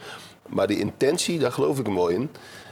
[0.48, 2.30] Maar die intentie, daar geloof ik hem wel in.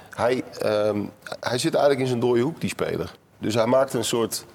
[0.09, 0.99] Hij, ehm,
[1.39, 3.11] hij zit eigenlijk in zijn dode hoek, die speler.
[3.39, 4.45] Dus hij maakt een soort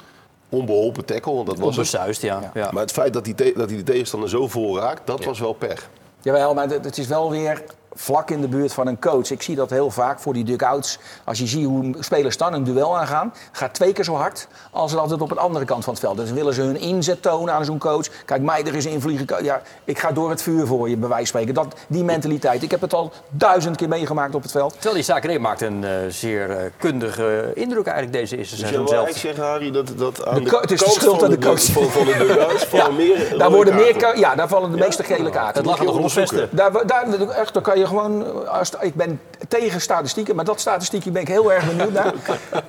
[0.48, 1.34] onbeholpen tackle.
[1.34, 1.76] want Dat was.
[1.76, 2.50] Onbesuist, ja.
[2.54, 2.70] ja.
[2.72, 5.38] Maar het feit dat hij, te- dat hij de tegenstander zo vol raakt, dat was
[5.40, 5.88] wel pech.
[6.22, 7.64] Jawel, maar het is wel weer
[7.94, 9.30] vlak in de buurt van een coach.
[9.30, 10.98] Ik zie dat heel vaak voor die dugouts.
[11.24, 14.92] Als je ziet hoe spelers dan een duel aangaan, gaat twee keer zo hard als
[14.92, 16.16] dat het op de andere kant van het veld.
[16.16, 18.06] Dus willen ze hun inzet tonen aan zo'n coach.
[18.24, 19.44] Kijk, mij er is invliegen.
[19.44, 21.54] Ja, ik ga door het vuur voor je, bij wijze van spreken.
[21.54, 22.62] Dat, die mentaliteit.
[22.62, 24.72] Ik heb het al duizend keer meegemaakt op het veld.
[24.72, 28.84] Terwijl die Sagre maakt een eh, zeer eh, kundige indruk eigenlijk deze eerste je seizoen
[28.84, 29.04] wil zelf.
[29.04, 31.38] eigenlijk zeggen, Harry, dat, dat aan De de, co- het is de schuld aan de
[31.38, 31.62] de coach.
[31.64, 35.30] Van, van de dugouts vallen meer Daar worden meer, ja, daar vallen de meeste gele
[35.30, 35.56] kaarten.
[35.56, 36.48] Het lag aan de grondvesten.
[36.50, 41.10] Daar, daar, echt, daar kan je gewoon, als, ik ben tegen statistieken, maar dat statistiekje
[41.10, 42.12] ben ik heel erg benieuwd naar.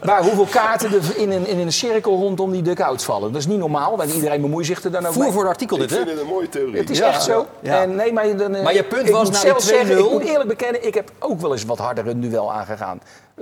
[0.05, 3.31] Maar hoeveel kaarten er in een, in een cirkel rondom die duckouts vallen.
[3.31, 5.31] Dat is niet normaal, want iedereen bemoeit zich er dan ook Voer mee.
[5.31, 6.12] voor het artikel Ik dit, vind hè?
[6.12, 6.77] het een mooie theorie.
[6.77, 7.45] Het is Ja, echt zo.
[7.60, 7.81] ja.
[7.81, 9.98] En nee, maar, dan, eh, Maar je punt ik was zeggen, 2-0.
[10.05, 13.01] Ik moet eerlijk bekennen, ik heb ook wel eens wat harder een duel aangegaan.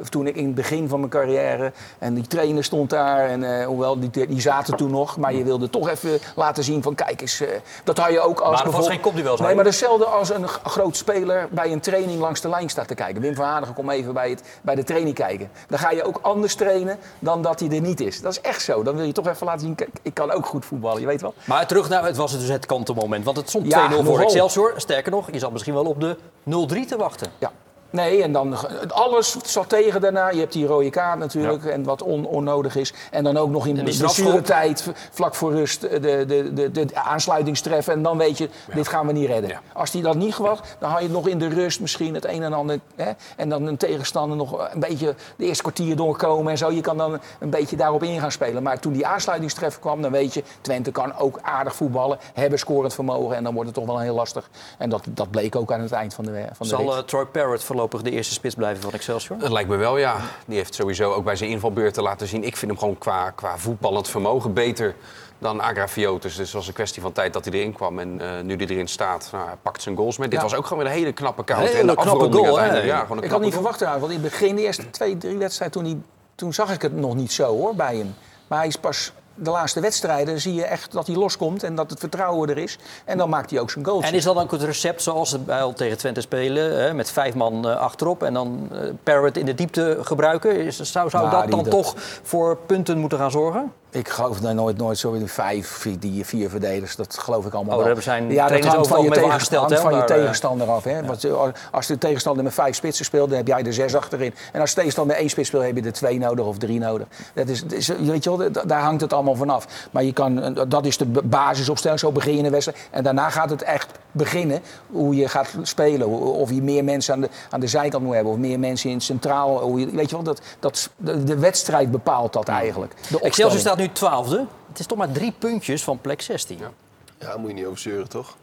[0.10, 3.30] Toen ik in het begin van mijn carrière en die trainer stond daar.
[3.30, 6.82] En eh, hoewel die, die zaten toen nog, maar je wilde toch even laten zien
[6.84, 7.40] van kijk eens.
[7.40, 7.48] eh,
[7.84, 10.98] dat had je ook als Maar was geen kopduel, Nee, maar hetzelfde als een groot
[10.98, 13.22] speler bij een training langs de lijn staat te kijken.
[13.22, 15.50] Wim van Hanegem, kom even bij, het, bij de training kijken.
[15.68, 18.22] Dan ga je ook anders trainen dan dat hij er niet is.
[18.22, 18.84] Dat is echt zo.
[18.84, 21.02] Dan wil je toch even laten zien, kijk, ik kan ook goed voetballen.
[21.02, 21.34] Je weet wel.
[21.46, 23.26] Maar terug naar, het was dus het kantelmoment.
[23.26, 24.20] Want het stond 2-0 Ja, voor.
[24.20, 24.74] Excelsior.
[24.76, 27.32] Sterker nog, je zat misschien wel op de 0-3 te wachten.
[27.38, 27.52] Ja.
[27.94, 28.56] Nee, en dan
[28.90, 30.30] alles zat tegen daarna.
[30.30, 32.94] Je hebt die rode kaart natuurlijk en wat on, onnodig is.
[33.12, 36.86] En dan ook nog in de blessuretijd, v- vlak voor rust, de, de, de, de
[36.94, 37.88] aansluitingstref.
[37.88, 39.50] En dan weet je, dit gaan we niet redden.
[39.50, 39.62] Ja.
[39.74, 42.44] Als die dat niet was, dan had je nog in de rust misschien het een
[42.44, 42.80] en ander.
[42.96, 43.12] Hè?
[43.36, 46.72] En dan een tegenstander nog een beetje de eerste kwartier doorkomen en zo.
[46.72, 48.64] Je kan dan een beetje daarop in gaan spelen.
[48.64, 52.18] Maar toen die aansluitingstref kwam, dan weet je, Twente kan ook aardig voetballen.
[52.34, 54.50] Hebben scorend vermogen en dan wordt het toch wel heel lastig.
[54.78, 56.90] En dat, dat bleek ook aan het eind van de, van de Zal rit.
[56.92, 59.38] eh, Troy Parrott voorlopig de eerste spits blijven van Excelsior?
[59.40, 60.16] Dat lijkt me wel, ja.
[60.46, 62.44] Die heeft sowieso ook bij zijn invalbeurten laten zien.
[62.44, 64.96] Ik vind hem gewoon qua, qua voetballend vermogen beter
[65.40, 66.36] dan Agrafiotus.
[66.36, 68.00] Dus het was een kwestie van tijd dat hij erin kwam.
[68.00, 70.28] En eh, nu hij erin staat, nou, hij pakt zijn goals mee.
[70.28, 70.44] Dit Ja.
[70.44, 71.44] was ook gewoon weer een hele knappe.
[71.54, 72.82] Hele en de knappe goal, hè?
[72.82, 73.64] Ja, gewoon een Ik had niet goal.
[73.72, 76.02] verwacht want in het begin, de eerste twee, drie wedstrijden, toen, hij,
[76.36, 78.16] toen zag ik het nog niet zo hoor, bij hem.
[78.48, 81.90] Maar hij is pas de laatste wedstrijden, zie je echt dat hij loskomt en dat
[81.90, 82.78] het vertrouwen er is.
[83.06, 84.06] En dan maakt hij ook zijn goals.
[84.06, 86.78] En is dat dan ook het recept zoals ze bij al tegen Twente spelen?
[86.84, 90.56] Hè, met vijf man eh, achterop en dan eh, Parrott in de diepte gebruiken?
[90.60, 91.94] Is, zou zou Nou, dat dan dat- toch
[92.24, 93.72] voor punten moeten gaan zorgen?
[93.94, 96.96] Ik geloof daar nooit, nooit zo in vijf, vier, die vier verdedigers.
[96.96, 99.62] Dat geloof ik allemaal Oh, daar zijn ja, dat hangt van je, mee tegen- aangesteld,
[99.62, 100.84] hangt hè, van je daar, eh, tegenstander af.
[100.84, 101.06] Hè?
[101.06, 104.34] Want, eh, als de tegenstander met vijf spitsen speelt, dan heb jij er zes achterin.
[104.52, 106.80] En als de tegenstander met één spits speelt, heb je er twee nodig of drie
[106.80, 107.08] nodig.
[107.34, 109.68] Dat is, dat is- weet je wel, da- daar hangt het allemaal vanaf.
[109.92, 112.88] Maar je kan, eh, dat is de basisopstelling, zo begin je een wedstrijd.
[112.92, 116.08] En daarna gaat het echt beginnen hoe je gaat spelen.
[116.20, 118.96] Of je meer mensen aan de, aan de zijkant moet hebben, of meer mensen in
[118.96, 119.60] het centraal.
[119.60, 122.92] Hoe je, weet je wel, dat, dat, de, de wedstrijd bepaalt dat eigenlijk.
[122.94, 123.60] De Excelsior opstelling.
[123.60, 124.46] staat nu twaalfde.
[124.70, 126.58] Het is toch maar drie puntjes van plek 16.
[126.58, 126.72] Ja.
[127.20, 128.36] Ja, moet je niet over zeuren, toch?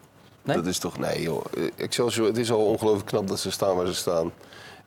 [0.43, 0.55] Nee?
[0.55, 1.45] Dat is toch, nee joh.
[1.57, 4.31] Eh, Excelsior, het is al ongelooflijk knap dat ze staan waar ze staan.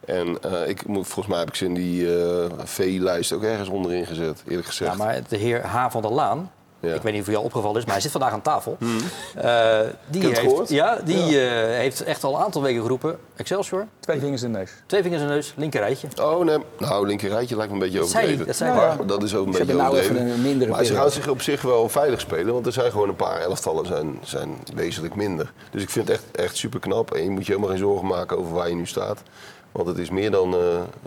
[0.05, 3.69] En eh, ik moet, volgens mij heb ik ze in die eh VI-lijst ook ergens
[3.69, 4.90] onderin gezet, eerlijk gezegd.
[4.90, 5.90] Ja, maar de heer H.
[5.90, 6.51] van der Laan
[6.94, 8.77] Ik weet niet of hij al opgevallen is, maar hij zit vandaag aan tafel.
[8.81, 8.90] Uh,
[10.07, 10.68] die het heeft, gehoord?
[10.68, 13.18] ja, die eh, heeft echt al een aantal weken geroepen.
[13.37, 14.70] Excelsior, Twee vingers in de neus.
[14.87, 16.09] twee vingers in de neus, linker rijtje.
[16.20, 18.47] Oh nee, nou linker rijtje lijkt me een beetje Dat zei overdreven.
[18.47, 19.07] dat zei maar hij.
[19.07, 20.35] dat is ook een Ze beetje nou even overdreven.
[20.35, 23.09] een mindere maar ze gaan zich op zich wel veilig spelen, want er zijn gewoon
[23.09, 25.53] een paar elftallen zijn, zijn wezenlijk minder.
[25.70, 28.07] Dus ik vind het echt, echt super knap en je moet je helemaal geen zorgen
[28.07, 29.23] maken over waar je nu staat.
[29.75, 30.61] Want het is meer dan eh,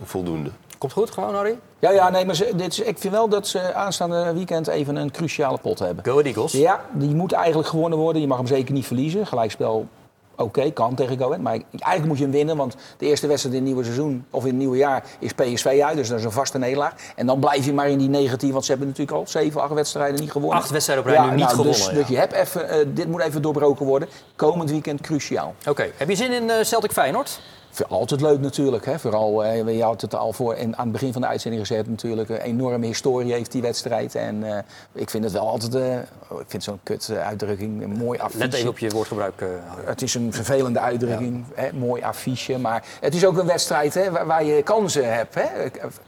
[0.04, 0.50] voldoende.
[0.78, 1.58] Komt goed gewoon, Harry?
[1.80, 4.96] Ja, ja, nee, maar ze, dit is, ik vind wel dat ze aanstaande weekend even
[4.96, 6.04] een cruciale pot hebben.
[6.04, 6.52] Go Ahead Eagles.
[6.52, 8.22] Ja, die moet eigenlijk gewonnen worden.
[8.22, 9.28] Je mag hem zeker niet verliezen.
[9.28, 9.88] Gelijkspel,
[10.36, 11.42] oké, kan tegen Go Ahead.
[11.42, 14.42] Maar eigenlijk moet je hem winnen, want de eerste wedstrijd in het nieuwe seizoen of
[14.44, 15.98] in het nieuwe jaar is PSV uit.
[15.98, 16.94] Dus dat is een vaste nederlaag.
[17.16, 19.74] En dan blijf je maar in die negatief, want ze hebben natuurlijk al zeven, acht
[19.74, 20.58] wedstrijden niet gewonnen.
[20.58, 21.94] Acht wedstrijden op rij nu niet nou, gewonnen, Dus, ja.
[21.94, 24.10] dus je hebt even, eh, dit moet even doorbroken worden.
[24.36, 25.56] Komend weekend cruciaal.
[25.68, 27.40] Oké, heb je zin in eh, Celtic Feyenoord?
[27.88, 28.86] Altijd leuk natuurlijk.
[28.86, 29.00] Hè?
[29.00, 31.90] Vooral, eh, je had het al voor in, aan het begin van de uitzending gezet
[31.90, 32.30] natuurlijk.
[32.30, 34.16] Een enorme historie heeft die wedstrijd.
[34.16, 34.58] En eh,
[34.92, 35.76] ik vind het wel altijd...
[35.76, 35.98] eh,
[36.40, 38.44] ik vind zo'n kut uitdrukking een mooi affiche.
[38.44, 39.46] Let even op je woordgebruik.
[39.86, 41.74] Het is een vervelende uitdrukking, hè?
[41.74, 42.58] mooi affiche.
[42.58, 45.36] Maar het is ook een wedstrijd hè, waar, waar je kansen hebt.
[45.36, 45.48] Hè?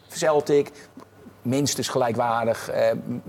[0.08, 0.71] Celtic,
[1.41, 2.69] minstens gelijkwaardig.
[2.69, 2.84] Eh,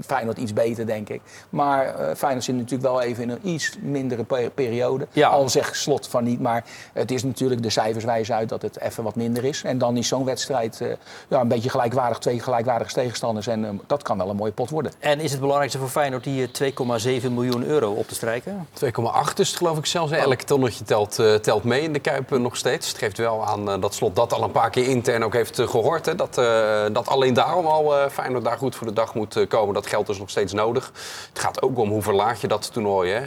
[0.07, 1.21] Feyenoord iets beter, denk ik.
[1.51, 5.07] Maar eh Feyenoord zit natuurlijk wel even in een iets mindere pe- periode.
[5.13, 5.29] Ja.
[5.29, 7.63] Al zegt Slot van niet, maar het is natuurlijk...
[7.63, 9.63] de cijfers wijzen uit dat het even wat minder is.
[9.65, 10.89] En dan is zo'n wedstrijd eh,
[11.29, 12.19] ja, een beetje gelijkwaardig.
[12.19, 13.47] Twee gelijkwaardige tegenstanders.
[13.47, 14.93] En eh, dat kan wel een mooie pot worden.
[14.99, 18.69] En is het belangrijkste voor Feyenoord die eh, 2,7 miljoen euro op te strijken?
[18.85, 18.91] 2,8
[19.37, 20.13] is het geloof ik zelfs.
[20.13, 22.89] Elk tonnetje telt, eh, telt mee in de Kuip eh, nog steeds.
[22.89, 25.59] Het geeft wel aan eh, dat Slot dat al een paar keer intern ook heeft
[25.59, 26.07] eh, gehoord.
[26.07, 26.15] Hè.
[26.15, 29.49] Dat, eh, dat alleen daarom al eh Feyenoord daar goed voor de dag moet eh,
[29.49, 29.75] komen.
[29.75, 30.93] Dat geld is nog steeds nodig.
[31.29, 33.11] Het gaat ook om hoe verlaag je dat toernooi.
[33.11, 33.21] Hè.
[33.21, 33.27] Eh,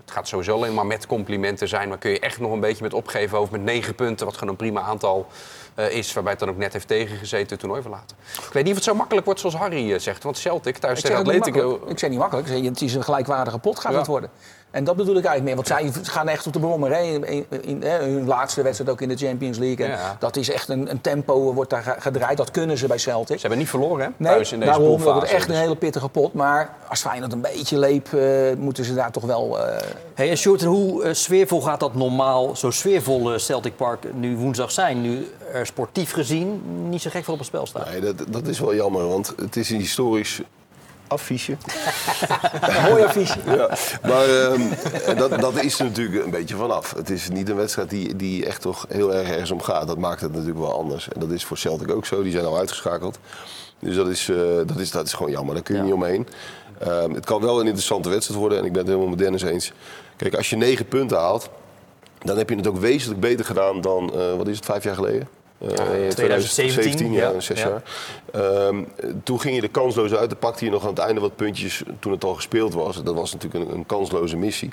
[0.00, 1.88] het gaat sowieso alleen maar met complimenten zijn.
[1.88, 4.26] Maar kun je echt nog een beetje met opgeven over met negen punten.
[4.26, 5.26] Wat gewoon een prima aantal
[5.90, 6.12] is.
[6.12, 8.16] Waarbij het dan ook net heeft tegengezeten het toernooi verlaten.
[8.46, 10.22] Ik weet niet of het zo makkelijk wordt zoals Harry zegt.
[10.22, 11.80] Want Celtic thuis tegen Atletico...
[11.86, 12.48] ik zeg niet makkelijk.
[12.48, 13.98] Het is een gelijkwaardige pot gaat Ja.
[13.98, 14.30] het worden.
[14.70, 15.54] En dat bedoel ik eigenlijk meer.
[15.80, 16.90] Want zij gaan echt op de brommer.
[16.94, 17.00] Hè.
[17.02, 19.84] In, in, hè, hun laatste wedstrijd ook in de Champions League.
[19.86, 20.16] En Ja.
[20.18, 22.36] Dat is echt een, een tempo wordt daar ge- gedraaid.
[22.36, 23.34] Dat kunnen ze bij Celtic.
[23.34, 24.10] Ze hebben niet verloren hè?
[24.16, 25.10] Nee, thuis in deze daarom poolfase.
[25.12, 26.32] wordt het echt Dus- een hele pittige pot.
[26.32, 29.58] Maar als Feyenoord een beetje leep, eh, moeten ze daar toch wel...
[29.66, 29.82] eh,
[30.14, 34.70] Hey, en Sjoerd, hoe eh, sfeervol gaat dat normaal, zo sfeervol Celtic Park nu woensdag
[34.70, 35.00] zijn?
[35.02, 37.90] Nu er sportief gezien niet zo gek veel op het spel staat.
[37.90, 40.40] Nee, dat, dat is wel jammer, want het is een historisch
[41.10, 41.56] affiche.
[42.88, 43.38] mooi affiche.
[43.46, 43.68] Ja,
[44.02, 44.60] maar ehm,
[45.16, 46.94] dat, dat is er natuurlijk een beetje vanaf.
[46.96, 49.86] Het is niet een wedstrijd die, die echt toch heel erg ergens om gaat.
[49.86, 51.08] Dat maakt het natuurlijk wel anders.
[51.08, 52.22] En dat is voor Celtic ook zo.
[52.22, 53.18] Die zijn al uitgeschakeld.
[53.78, 55.54] Dus dat is, eh, dat is, dat is gewoon jammer.
[55.54, 55.86] Daar kun je Ja.
[55.86, 56.26] niet omheen.
[56.78, 58.58] Ehm, het kan wel een interessante wedstrijd worden.
[58.58, 59.72] En ik ben het helemaal met Dennis eens.
[60.16, 61.48] Kijk, als je negen punten haalt...
[62.18, 64.94] dan heb je het ook wezenlijk beter gedaan dan, eh, wat is het, vijf jaar
[64.94, 65.28] geleden?
[65.68, 67.40] Eh, 2017, ja, ja.
[67.40, 67.68] zes Ja.
[67.68, 67.82] jaar.
[68.32, 68.84] Ehm,
[69.24, 70.30] toen ging je de kansloze uit.
[70.30, 73.02] Dan pakte je nog aan het einde wat puntjes toen het al gespeeld was.
[73.02, 74.70] Dat was natuurlijk een, een kansloze missie.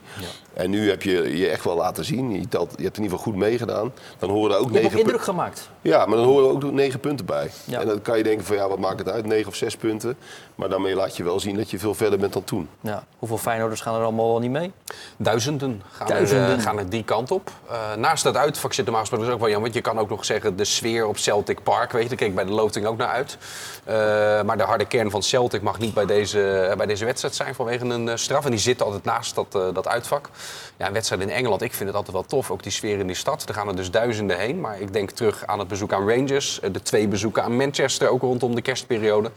[0.53, 2.31] En nu heb je je echt wel laten zien.
[2.39, 3.93] Je, telt, je hebt in ieder geval goed meegedaan.
[4.19, 5.23] Dan horen er ook Je negen indruk punten.
[5.23, 5.69] gemaakt.
[5.81, 7.51] Ja, maar dan horen er ook negen punten bij.
[7.65, 7.79] Ja.
[7.81, 9.25] En dan kan je denken van ja, wat maakt het uit?
[9.25, 10.17] Negen of zes punten.
[10.55, 12.69] Maar daarmee laat je wel zien dat je veel verder bent dan toen.
[12.81, 13.03] Ja.
[13.19, 14.71] Hoeveel Feyenoorders gaan er allemaal wel niet mee?
[15.17, 16.49] Duizenden gaan, Duizenden.
[16.49, 17.51] Er, eh, gaan er die kant op.
[17.69, 19.71] Eh, naast dat uitvak zit normaal gesproken dus ook wel jammer.
[19.71, 21.91] Want je kan ook nog zeggen de sfeer op Celtic Park.
[21.91, 23.37] Weet je, daar keek ik bij de loting ook naar uit.
[23.83, 23.95] Eh,
[24.41, 27.55] maar de harde kern van Celtic mag niet bij deze, eh, bij deze wedstrijd zijn
[27.55, 28.45] vanwege een eh, straf.
[28.45, 30.29] En die zit altijd naast dat, dat uitvak.
[30.77, 32.51] Ja, een wedstrijd in Engeland, ik vind het altijd wel tof.
[32.51, 33.47] Ook die sfeer in die stad.
[33.47, 34.59] Er gaan er dus duizenden heen.
[34.59, 36.59] Maar ik denk terug aan het bezoek aan Rangers.
[36.71, 39.31] de twee bezoeken aan Manchester, ook rondom de kerstperiode.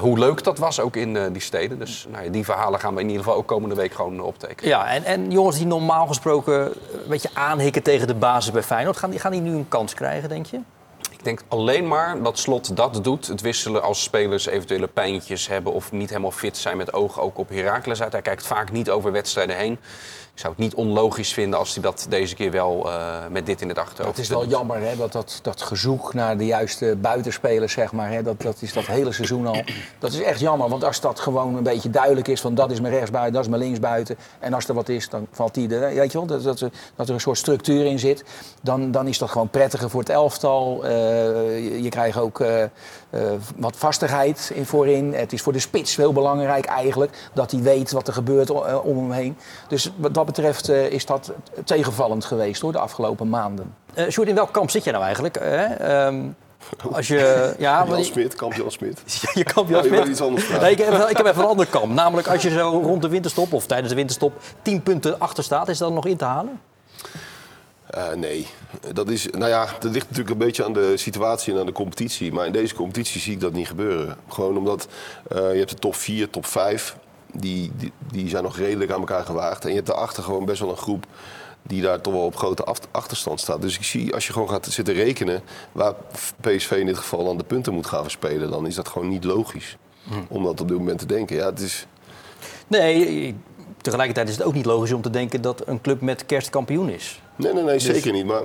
[0.00, 1.78] Hoe leuk dat was ook in die steden.
[1.78, 4.70] Dus nou ja, die verhalen gaan we in ieder geval ook komende week gewoon optekenen.
[4.70, 8.96] Ja, en, en jongens die normaal gesproken een beetje aanhikken tegen de basis bij Feyenoord,
[8.96, 10.60] gaan die, gaan die nu een kans krijgen, denk je?
[11.10, 13.26] Ik denk alleen maar dat Slot dat doet.
[13.26, 17.38] Het wisselen als spelers eventuele pijntjes hebben of niet helemaal fit zijn met oog ook
[17.38, 18.12] op Heracles uit.
[18.12, 19.78] Hij kijkt vaak niet over wedstrijden heen.
[20.36, 23.60] Ik zou het niet onlogisch vinden als hij dat deze keer wel eh, met dit
[23.60, 24.50] in het achterhoofd Het is wel doet.
[24.50, 28.56] jammer hè, dat, dat dat gezoek naar de juiste buitenspelers, zeg maar, hè, dat, dat
[28.62, 29.62] is dat hele seizoen al.
[29.98, 32.80] Dat is echt jammer, want als dat gewoon een beetje duidelijk is van dat is
[32.80, 34.16] mijn rechtsbuiten, dat is mijn linksbuiten.
[34.38, 35.94] En als er wat is, dan valt die er.
[35.94, 38.24] Weet je wel, dat, dat, er- dat er een soort structuur in zit.
[38.62, 40.84] Dan, dan is dat gewoon prettiger voor het elftal.
[40.84, 40.90] Eh,
[41.64, 42.62] je, je krijgt ook eh,
[43.10, 43.20] eh,
[43.56, 45.14] wat vastigheid in voorin.
[45.14, 48.84] Het is voor de spits heel belangrijk eigenlijk dat hij weet wat er gebeurt eh,
[48.84, 49.36] om hem heen.
[49.68, 51.32] Dus wat dat betreft eh, is dat
[51.64, 53.74] tegenvallend geweest hoor, de afgelopen maanden.
[53.94, 55.38] Eh Sjoerd, in welk kamp zit jij nou eigenlijk?
[55.38, 55.64] Hè?
[55.64, 56.22] Ehm,
[56.92, 57.54] als je...
[57.58, 59.00] Ja, Jan Smit, kamp Jan Smit.
[59.34, 60.08] je kamp Jan Ja, je Smit.
[60.08, 60.48] iets anders.
[60.48, 61.92] Nee, ik, heb, ik heb even een andere kamp.
[61.92, 65.68] Namelijk als je zo rond de winterstop of tijdens de winterstop 10 punten achter staat,
[65.68, 66.60] is dat nog in te halen?
[67.86, 68.46] Eh, nee,
[68.92, 71.72] dat, is, nou ja, dat ligt natuurlijk een beetje aan de situatie en aan de
[71.72, 72.32] competitie.
[72.32, 74.16] Maar in deze competitie zie ik dat niet gebeuren.
[74.28, 74.88] Gewoon omdat
[75.28, 76.96] eh, je hebt de top 4, top 5.
[77.32, 79.62] die, die, die zijn nog redelijk aan elkaar gewaagd.
[79.62, 81.06] En je hebt daarachter gewoon best wel een groep
[81.62, 83.62] die daar toch wel op grote achterstand staat.
[83.62, 85.94] Dus ik zie, als je gewoon gaat zitten rekenen waar
[86.40, 89.24] PSV in dit geval dan de punten moet gaan verspelen, dan is dat gewoon niet
[89.24, 89.76] logisch.
[90.28, 91.36] Om dat op dit moment te denken.
[91.36, 91.86] Ja, het is,
[92.66, 93.34] Nee,
[93.80, 96.88] tegelijkertijd is het ook niet logisch om te denken dat een club met kerst kampioen
[96.88, 97.20] is.
[97.36, 98.26] Nee, nee, nee, zeker niet.
[98.26, 98.42] Maar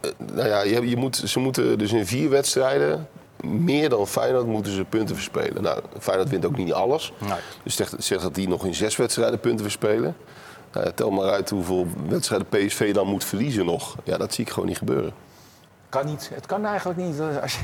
[0.00, 3.08] eh, nou ja, je, je moet, ze moeten dus in vier wedstrijden,
[3.40, 5.62] meer dan Feyenoord, moeten ze punten verspelen.
[5.62, 7.12] Nou, Feyenoord wint ook niet alles.
[7.18, 7.38] Nee.
[7.62, 10.16] Dus zeg, zeg dat die nog in zes wedstrijden punten verspelen.
[10.72, 13.96] Nou ja, tel maar uit hoeveel wedstrijden PSV dan moet verliezen nog.
[14.04, 15.12] Ja, dat zie ik gewoon niet gebeuren.
[15.96, 16.30] Kan niet.
[16.34, 17.20] Het kan eigenlijk niet.
[17.20, 17.60] Eh, Als je,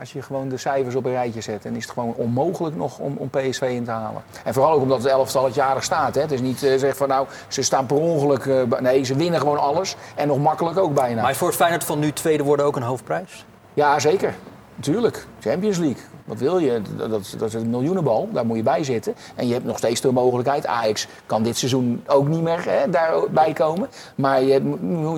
[0.00, 2.98] als je gewoon de cijfers op een rijtje zet, dan is het gewoon onmogelijk nog
[2.98, 4.22] om, om PSV in te halen.
[4.44, 6.14] En vooral ook omdat het elftal het jarig staat.
[6.14, 6.20] Hè.
[6.20, 8.46] Het is niet eh, zeg van nou, ze staan per ongeluk.
[8.46, 9.96] eh, nee, ze winnen gewoon alles.
[10.14, 11.22] En nog makkelijk ook bijna.
[11.22, 13.44] Maar is voor het Feyenoord van nu tweede worden ook een hoofdprijs?
[13.74, 14.34] Ja, zeker.
[14.76, 15.26] Natuurlijk.
[15.40, 16.02] Champions League.
[16.24, 16.82] Wat wil je?
[16.96, 18.28] Dat, dat, is een miljoenenbal.
[18.32, 19.14] Daar moet je bij zitten.
[19.34, 20.66] En je hebt nog steeds de mogelijkheid.
[20.66, 23.88] Ajax kan dit seizoen ook niet meer hè, daarbij komen.
[24.14, 24.52] Maar je,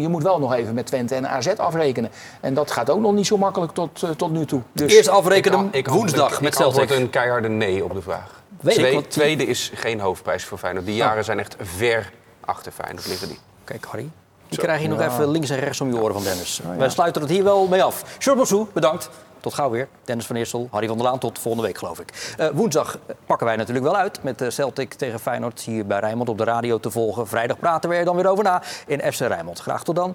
[0.01, 2.11] je moet wel nog even met Twente en AZ afrekenen.
[2.40, 4.61] En dat gaat ook nog niet zo makkelijk tot, eh, tot nu toe.
[4.73, 7.05] Dus Eerst afrekenen Ik woensdag ik met antwoord Celtic.
[7.05, 8.42] een keiharde nee op de vraag.
[8.61, 10.87] Weet ik, Twee- die- Tweede is geen hoofdprijs voor Feyenoord.
[10.87, 13.38] Die jaren zijn echt ver achter Feyenoord liggen die.
[13.64, 14.11] Kijk, Harry.
[14.49, 16.61] Die krijg je nog even links en rechts om je oren van Dennis.
[16.77, 18.05] Wij sluiten het hier wel mee af.
[18.19, 19.11] Short bedankt.
[19.41, 19.89] Tot gauw weer.
[20.05, 21.19] Dennis van Eersel, Harry van der Laan.
[21.19, 22.35] Tot volgende week, geloof ik.
[22.39, 25.61] Eh, woensdag pakken wij natuurlijk wel uit met eh, Celtic tegen Feyenoord.
[25.61, 27.29] Hier bij Rijnmond op de radio te volgen.
[27.29, 29.59] Vrijdag praten we er dan weer over na in FC Rijnmond.
[29.59, 30.15] Graag tot dan.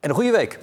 [0.00, 0.58] En een goede week.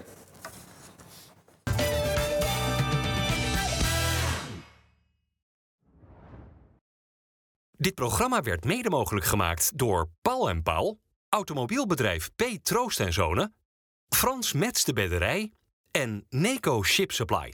[7.79, 12.43] Dit programma werd mede mogelijk gemaakt door Paul en Paul, automobielbedrijf P.
[12.63, 13.55] Troost en Zonen,
[14.09, 15.53] Frans Mets de Bedderij
[15.91, 17.45] en Neco Ship Supply.